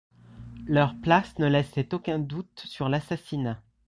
[0.65, 3.61] Leur place ne laissait aucun doute sur l’assassinat.